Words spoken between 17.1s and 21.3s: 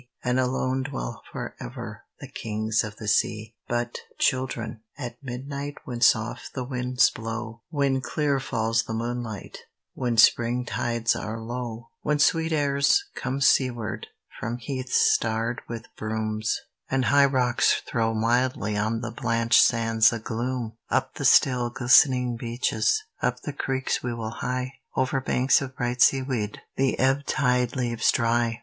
rocks tlirow mildly On the blanched sands a gloom; Up the